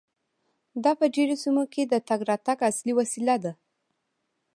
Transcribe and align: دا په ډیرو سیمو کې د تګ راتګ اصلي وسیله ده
دا 0.83 0.91
په 0.99 1.05
ډیرو 1.15 1.35
سیمو 1.43 1.63
کې 1.73 1.81
د 1.87 1.93
تګ 2.07 2.19
راتګ 2.29 2.57
اصلي 2.69 2.93
وسیله 2.99 3.35
ده 3.43 3.53